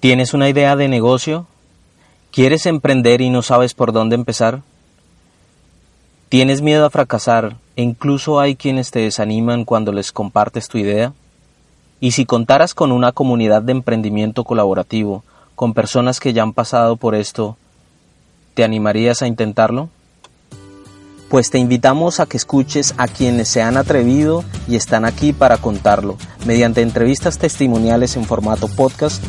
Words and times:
¿Tienes 0.00 0.32
una 0.32 0.48
idea 0.48 0.76
de 0.76 0.86
negocio? 0.86 1.46
¿Quieres 2.30 2.66
emprender 2.66 3.20
y 3.20 3.30
no 3.30 3.42
sabes 3.42 3.74
por 3.74 3.92
dónde 3.92 4.14
empezar? 4.14 4.62
¿Tienes 6.28 6.62
miedo 6.62 6.86
a 6.86 6.90
fracasar 6.90 7.56
e 7.74 7.82
incluso 7.82 8.38
hay 8.38 8.54
quienes 8.54 8.92
te 8.92 9.00
desaniman 9.00 9.64
cuando 9.64 9.90
les 9.90 10.12
compartes 10.12 10.68
tu 10.68 10.78
idea? 10.78 11.14
¿Y 11.98 12.12
si 12.12 12.26
contaras 12.26 12.74
con 12.74 12.92
una 12.92 13.10
comunidad 13.10 13.62
de 13.62 13.72
emprendimiento 13.72 14.44
colaborativo, 14.44 15.24
con 15.56 15.74
personas 15.74 16.20
que 16.20 16.32
ya 16.32 16.44
han 16.44 16.52
pasado 16.52 16.94
por 16.94 17.16
esto, 17.16 17.56
¿te 18.54 18.62
animarías 18.62 19.22
a 19.22 19.26
intentarlo? 19.26 19.88
Pues 21.28 21.50
te 21.50 21.58
invitamos 21.58 22.20
a 22.20 22.26
que 22.26 22.36
escuches 22.36 22.94
a 22.98 23.08
quienes 23.08 23.48
se 23.48 23.62
han 23.62 23.76
atrevido 23.76 24.44
y 24.68 24.76
están 24.76 25.04
aquí 25.04 25.32
para 25.32 25.56
contarlo, 25.56 26.16
mediante 26.46 26.82
entrevistas 26.82 27.36
testimoniales 27.38 28.16
en 28.16 28.26
formato 28.26 28.68
podcast 28.68 29.24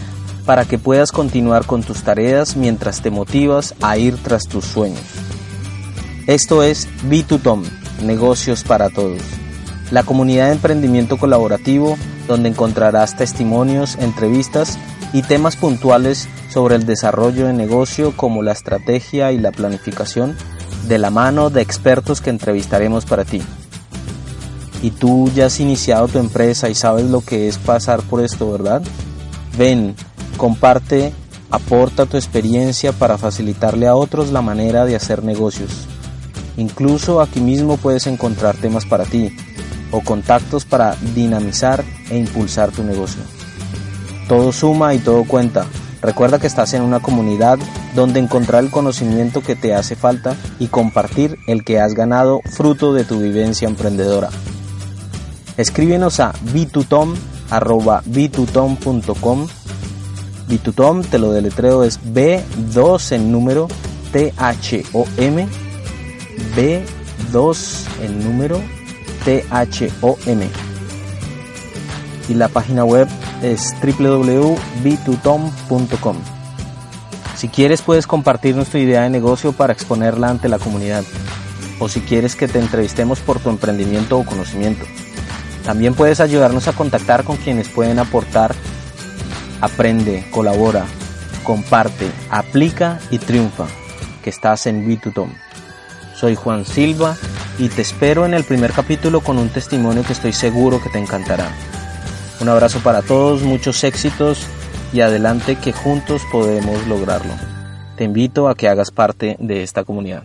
para 0.50 0.66
que 0.66 0.80
puedas 0.80 1.12
continuar 1.12 1.68
con 1.68 1.84
tus 1.84 2.02
tareas 2.02 2.56
mientras 2.56 3.04
te 3.04 3.12
motivas 3.12 3.76
a 3.84 4.00
ir 4.00 4.18
tras 4.18 4.48
tus 4.48 4.66
sueños. 4.66 5.04
Esto 6.26 6.64
es 6.64 6.88
B2Tom, 7.08 7.64
Negocios 8.02 8.64
para 8.64 8.90
Todos, 8.90 9.22
la 9.92 10.02
comunidad 10.02 10.48
de 10.48 10.54
emprendimiento 10.54 11.18
colaborativo 11.18 12.00
donde 12.28 12.50
encontrarás 12.50 13.16
testimonios, 13.16 13.96
entrevistas 14.00 14.80
y 15.14 15.22
temas 15.22 15.56
puntuales 15.56 16.28
sobre 16.52 16.78
el 16.78 16.88
desarrollo 16.88 17.46
de 17.46 17.54
negocio 17.54 18.18
como 18.18 18.42
la 18.42 18.54
estrategia 18.54 19.32
y 19.32 19.38
la 19.38 19.52
planificación 19.52 20.36
de 20.88 20.98
la 20.98 21.12
mano 21.12 21.52
de 21.52 21.62
expertos 21.62 22.22
que 22.22 22.32
entrevistaremos 22.32 23.06
para 23.06 23.24
ti. 23.24 23.44
Y 24.82 24.90
tú 24.90 25.30
ya 25.36 25.46
has 25.46 25.60
iniciado 25.60 26.08
tu 26.08 26.18
empresa 26.18 26.70
y 26.70 26.74
sabes 26.74 27.06
lo 27.06 27.22
que 27.22 27.48
es 27.48 27.60
pasar 27.60 28.02
por 28.02 28.24
esto, 28.24 28.52
¿verdad? 28.52 28.82
Ven, 29.56 29.94
Comparte, 30.40 31.14
aporta 31.52 32.06
tu 32.06 32.16
experiencia 32.16 32.94
para 32.94 33.18
facilitarle 33.18 33.88
a 33.88 33.96
otros 33.96 34.32
la 34.32 34.42
manera 34.42 34.86
de 34.86 34.96
hacer 34.96 35.22
negocios. 35.22 35.70
Incluso 36.56 37.20
aquí 37.20 37.42
mismo 37.42 37.76
puedes 37.76 38.08
encontrar 38.08 38.56
temas 38.56 38.86
para 38.86 39.04
ti 39.04 39.36
o 39.92 40.00
contactos 40.00 40.64
para 40.64 40.96
dinamizar 41.14 41.84
e 42.10 42.18
impulsar 42.18 42.72
tu 42.72 42.86
negocio. 42.86 43.22
Todo 44.30 44.54
suma 44.54 44.94
y 44.94 45.00
todo 45.00 45.26
cuenta. 45.26 45.66
Recuerda 46.02 46.40
que 46.40 46.48
estás 46.48 46.74
en 46.74 46.84
una 46.84 47.02
comunidad 47.02 47.60
donde 47.94 48.22
encontrar 48.22 48.64
el 48.64 48.72
conocimiento 48.72 49.42
que 49.42 49.58
te 49.58 49.76
hace 49.76 49.98
falta 49.98 50.38
y 50.58 50.68
compartir 50.68 51.36
el 51.48 51.66
que 51.66 51.82
has 51.82 51.96
ganado 51.96 52.40
fruto 52.50 52.94
de 52.94 53.04
tu 53.04 53.20
vivencia 53.20 53.68
emprendedora. 53.68 54.30
Escríbenos 55.58 56.22
a 56.22 56.32
bitutom.com 56.54 57.18
Bitutom, 60.50 61.04
te 61.04 61.20
lo 61.20 61.32
deletreo, 61.32 61.84
es 61.84 62.02
B2 62.02 63.12
en 63.12 63.32
número 63.32 63.68
T-H-O-M, 64.12 65.48
B2 66.56 67.86
en 68.04 68.24
número 68.24 68.60
T-H-O-M. 69.24 70.48
Y 72.28 72.34
la 72.34 72.48
página 72.48 72.84
web 72.84 73.08
es 73.44 73.76
www.bitutom.com. 73.82 76.18
Si 77.36 77.48
quieres 77.48 77.84
puedes 77.84 78.08
compartir 78.08 78.56
nuestra 78.56 78.80
idea 78.80 79.04
de 79.04 79.12
negocio 79.12 79.54
para 79.54 79.72
exponerla 79.72 80.30
ante 80.30 80.50
la 80.50 80.58
comunidad. 80.60 81.06
O 81.80 81.88
si 81.88 82.02
quieres 82.02 82.36
que 82.36 82.48
te 82.48 82.58
entrevistemos 82.60 83.20
por 83.20 83.40
tu 83.40 83.50
emprendimiento 83.50 84.18
o 84.18 84.26
conocimiento. 84.26 84.84
También 85.64 85.94
puedes 85.94 86.20
ayudarnos 86.20 86.68
a 86.68 86.74
contactar 86.74 87.24
con 87.24 87.38
quienes 87.38 87.70
pueden 87.70 88.00
aportar 88.00 88.56
aprende, 89.62 90.26
colabora, 90.32 90.86
comparte, 91.44 92.10
aplica 92.30 93.00
y 93.12 93.18
triunfa, 93.18 93.66
que 94.24 94.30
estás 94.30 94.68
en 94.68 94.88
B2Tom. 94.88 95.30
Soy 96.16 96.36
Juan 96.36 96.66
Silva 96.66 97.16
y 97.58 97.70
te 97.70 97.82
espero 97.82 98.26
en 98.26 98.34
el 98.34 98.44
primer 98.44 98.72
capítulo 98.72 99.22
con 99.22 99.38
un 99.38 99.50
testimonio 99.50 100.04
que 100.04 100.14
estoy 100.14 100.34
seguro 100.34 100.82
que 100.82 100.90
te 100.90 101.00
encantará. 101.00 101.50
Un 102.42 102.50
abrazo 102.50 102.80
para 102.80 103.02
todos, 103.02 103.42
muchos 103.42 103.84
éxitos 103.84 104.46
y 104.94 105.02
adelante 105.02 105.56
que 105.56 105.74
juntos 105.74 106.22
podemos 106.32 106.88
lograrlo. 106.88 107.34
Te 107.98 108.06
invito 108.06 108.48
a 108.48 108.56
que 108.56 108.70
hagas 108.70 108.92
parte 108.92 109.36
de 109.40 109.64
esta 109.64 109.84
comunidad. 109.84 110.24